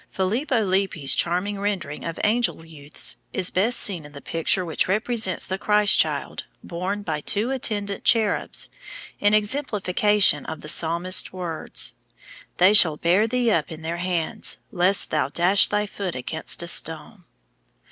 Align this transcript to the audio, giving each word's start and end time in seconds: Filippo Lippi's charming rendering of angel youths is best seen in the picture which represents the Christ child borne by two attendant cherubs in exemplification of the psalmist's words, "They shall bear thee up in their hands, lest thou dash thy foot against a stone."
Filippo 0.09 0.65
Lippi's 0.65 1.13
charming 1.13 1.59
rendering 1.59 2.03
of 2.03 2.19
angel 2.23 2.65
youths 2.65 3.17
is 3.33 3.51
best 3.51 3.79
seen 3.79 4.03
in 4.03 4.13
the 4.13 4.19
picture 4.19 4.65
which 4.65 4.87
represents 4.87 5.45
the 5.45 5.59
Christ 5.59 5.99
child 5.99 6.45
borne 6.63 7.03
by 7.03 7.21
two 7.21 7.51
attendant 7.51 8.03
cherubs 8.03 8.71
in 9.19 9.35
exemplification 9.35 10.43
of 10.47 10.61
the 10.61 10.69
psalmist's 10.69 11.31
words, 11.31 11.93
"They 12.57 12.73
shall 12.73 12.97
bear 12.97 13.27
thee 13.27 13.51
up 13.51 13.71
in 13.71 13.83
their 13.83 13.97
hands, 13.97 14.57
lest 14.71 15.11
thou 15.11 15.29
dash 15.29 15.67
thy 15.67 15.85
foot 15.85 16.15
against 16.15 16.63
a 16.63 16.67
stone." 16.67 17.25